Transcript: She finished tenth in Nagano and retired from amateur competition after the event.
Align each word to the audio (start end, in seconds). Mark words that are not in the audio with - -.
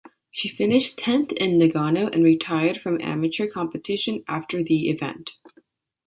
She 0.31 0.49
finished 0.49 0.97
tenth 0.97 1.31
in 1.33 1.59
Nagano 1.59 2.11
and 2.11 2.23
retired 2.23 2.79
from 2.81 2.99
amateur 3.01 3.45
competition 3.45 4.23
after 4.27 4.63
the 4.63 4.89
event. 4.89 5.33